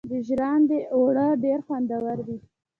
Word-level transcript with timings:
د 0.09 0.11
ژرندې 0.27 0.79
اوړه 0.95 1.27
ډیر 1.43 1.59
خوندور 1.65 2.17
وي. 2.25 2.37